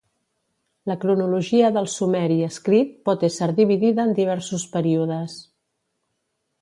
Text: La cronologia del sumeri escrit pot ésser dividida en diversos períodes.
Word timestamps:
La 0.91 0.95
cronologia 1.03 1.67
del 1.75 1.89
sumeri 1.95 2.39
escrit 2.47 2.95
pot 3.09 3.27
ésser 3.29 3.51
dividida 3.63 4.07
en 4.09 4.17
diversos 4.21 4.65
períodes. 4.73 5.37